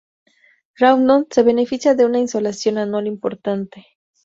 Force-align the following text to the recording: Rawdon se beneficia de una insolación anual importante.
Rawdon 0.79 1.27
se 1.29 1.43
beneficia 1.43 1.93
de 1.93 2.07
una 2.07 2.17
insolación 2.17 2.79
anual 2.79 3.05
importante. 3.05 3.85